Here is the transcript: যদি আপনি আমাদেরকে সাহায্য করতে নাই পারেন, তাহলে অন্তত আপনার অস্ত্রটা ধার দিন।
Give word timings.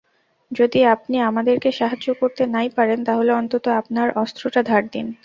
যদি 0.51 0.79
আপনি 0.93 1.15
আমাদেরকে 1.21 1.69
সাহায্য 1.71 2.07
করতে 2.13 2.43
নাই 2.47 2.67
পারেন, 2.77 2.99
তাহলে 3.03 3.31
অন্তত 3.33 3.65
আপনার 3.79 4.07
অস্ত্রটা 4.15 4.61
ধার 4.63 4.83
দিন। 4.91 5.07